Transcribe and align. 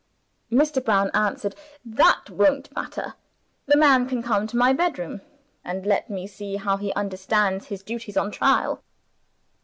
Mr. 0.51 0.83
Brown 0.83 1.11
answered, 1.13 1.53
"That 1.85 2.31
won't 2.31 2.73
matter; 2.75 3.13
the 3.67 3.77
man 3.77 4.09
can 4.09 4.23
come 4.23 4.47
to 4.47 4.57
my 4.57 4.73
bedroom, 4.73 5.21
and 5.63 5.85
let 5.85 6.09
me 6.09 6.25
see 6.25 6.55
how 6.55 6.77
he 6.77 6.91
understands 6.93 7.67
his 7.67 7.83
duties, 7.83 8.17
on 8.17 8.31
trial." 8.31 8.81